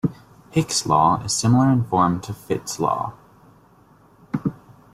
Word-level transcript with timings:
Hick's 0.49 0.87
law 0.87 1.21
is 1.23 1.31
similar 1.37 1.69
in 1.69 1.83
form 1.83 2.21
to 2.21 2.33
Fitts's 2.33 2.79
law. 2.79 3.13